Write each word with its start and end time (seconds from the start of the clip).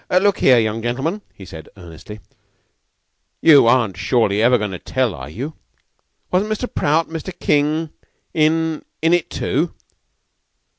"Look 0.09 0.41
'ere, 0.41 0.59
young 0.59 0.81
gentlemen," 0.81 1.21
he 1.31 1.45
said, 1.45 1.69
earnestly. 1.77 2.21
"You 3.39 3.67
aren't 3.67 3.97
surely 3.97 4.41
ever 4.41 4.57
goin' 4.57 4.71
to 4.71 4.79
tell, 4.79 5.13
are 5.13 5.29
you? 5.29 5.53
Wasn't 6.31 6.51
Mr. 6.51 6.67
Prout 6.73 7.05
and 7.05 7.15
Mr. 7.15 7.31
King 7.39 7.91
in 8.33 8.83
in 9.03 9.13
it 9.13 9.29
too?" 9.29 9.75